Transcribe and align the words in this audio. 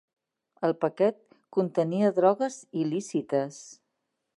El 0.67 0.73
paquet 0.83 1.19
contenia 1.59 2.11
drogues 2.19 2.61
il·lícites 2.87 3.63